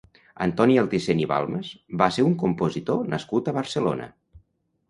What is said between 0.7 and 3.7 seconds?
Altisent i Balmas va ser un compositor nascut a